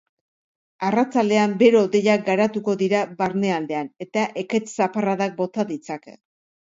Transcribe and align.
Arratsaldean 0.87 1.51
bero-hodeiak 1.59 2.25
garatuko 2.31 2.75
dira 2.81 3.03
barnealdean 3.21 3.93
eta 4.07 4.25
ekaitz 4.45 4.67
zaparradak 4.83 5.37
bota 5.43 5.67
ditzake. 5.75 6.17